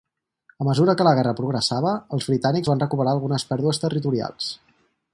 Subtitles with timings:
[0.63, 4.53] A mesura que la guerra progressava, els britànics van recuperar algunes pèrdues territorials.